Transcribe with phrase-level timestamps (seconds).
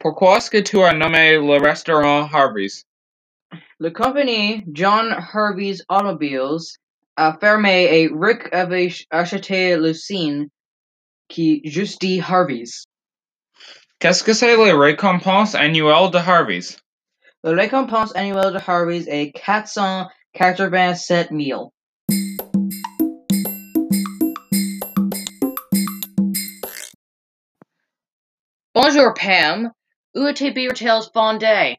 [0.00, 2.84] Pourquoi est-ce que tu as nommé le restaurant Harvey's?
[3.80, 6.78] La compagnie John Harvey's Automobiles
[7.16, 10.48] a fermé et Rick avait acheté l'usine
[11.28, 12.84] qui justifie Harvey's.
[13.98, 16.78] Qu'est-ce que c'est les récompenses annuelles de Harvey's?
[17.42, 19.32] La récompense annuelle de Harvey's est
[20.36, 21.72] 487 000.
[28.74, 29.70] Bonjour Pam,
[30.14, 31.76] où est Beaver Tails fondé?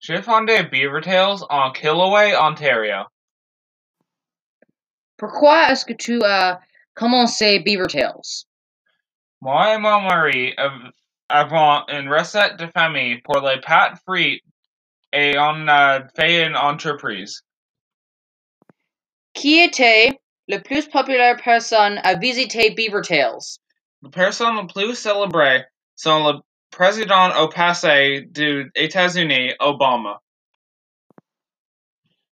[0.00, 3.04] J'ai fondé Beaver Tails en Killaloe, Ontario.
[5.16, 6.60] Pourquoi est-ce que tu as
[6.94, 8.46] commencé Beaver Tails?
[9.40, 10.90] Moi et mon mari av-
[11.28, 14.42] avons une recette de famille pour les pâtes frites
[15.12, 17.42] et on a fait une entreprise.
[19.34, 20.18] Qui était
[20.48, 23.58] le plus populaire personne à visiter Beaver Tails?
[24.02, 26.40] La personne la plus célébrée sont le
[26.70, 30.20] président au passé des États-Unis, Obama.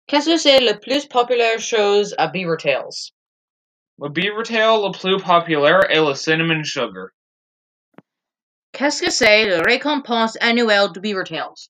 [0.06, 3.12] Qu'est-ce que c'est la plus populaire chose à Beaver Tails?
[3.98, 7.08] Le beaver tail le plus populaire est le cinnamon sugar.
[8.72, 11.68] Qu'est-ce que c'est la récompense annuelle de Beaver Tails?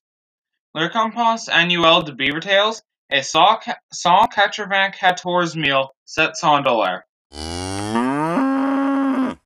[0.73, 2.11] La récompense annuelle de
[3.09, 5.55] Beaver Tails est 194
[6.05, 7.01] 700 dollars.